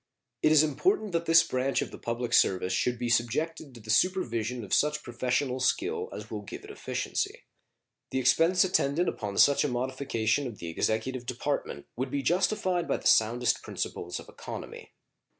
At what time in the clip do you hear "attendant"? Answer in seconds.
8.63-9.07